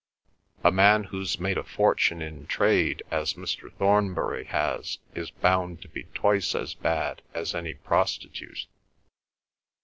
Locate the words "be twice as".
5.89-6.73